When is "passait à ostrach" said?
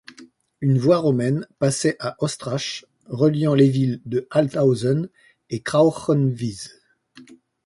1.59-2.85